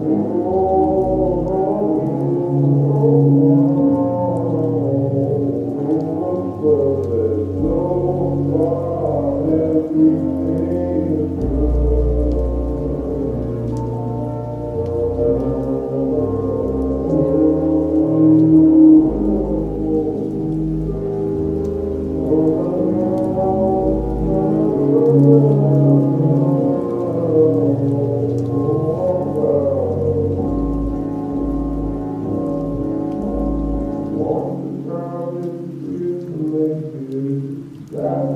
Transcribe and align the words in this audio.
Lord. 0.00 0.59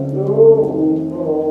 Oh, 0.07 0.19
oh, 0.19 1.15
oh. 1.15 1.44